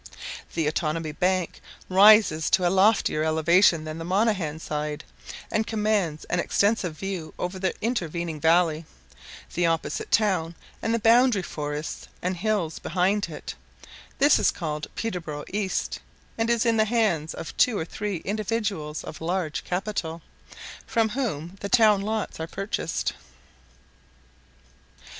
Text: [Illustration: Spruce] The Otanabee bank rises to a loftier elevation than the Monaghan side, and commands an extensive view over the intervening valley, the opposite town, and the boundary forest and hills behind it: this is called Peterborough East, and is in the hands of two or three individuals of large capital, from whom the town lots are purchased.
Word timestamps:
[Illustration: 0.01 0.33
Spruce] 0.49 0.55
The 0.55 0.67
Otanabee 1.11 1.19
bank 1.19 1.61
rises 1.87 2.49
to 2.49 2.67
a 2.67 2.71
loftier 2.73 3.23
elevation 3.23 3.83
than 3.83 3.99
the 3.99 4.03
Monaghan 4.03 4.57
side, 4.57 5.03
and 5.51 5.67
commands 5.67 6.25
an 6.25 6.39
extensive 6.39 6.97
view 6.97 7.35
over 7.37 7.59
the 7.59 7.75
intervening 7.83 8.39
valley, 8.39 8.87
the 9.53 9.67
opposite 9.67 10.09
town, 10.09 10.55
and 10.81 10.91
the 10.91 10.97
boundary 10.97 11.43
forest 11.43 12.07
and 12.19 12.37
hills 12.37 12.79
behind 12.79 13.29
it: 13.29 13.53
this 14.17 14.39
is 14.39 14.49
called 14.49 14.87
Peterborough 14.95 15.45
East, 15.53 15.99
and 16.35 16.49
is 16.49 16.65
in 16.65 16.77
the 16.77 16.85
hands 16.85 17.35
of 17.35 17.55
two 17.55 17.77
or 17.77 17.85
three 17.85 18.23
individuals 18.25 19.03
of 19.03 19.21
large 19.21 19.63
capital, 19.63 20.23
from 20.87 21.09
whom 21.09 21.57
the 21.59 21.69
town 21.69 22.01
lots 22.01 22.39
are 22.39 22.47
purchased. 22.47 23.13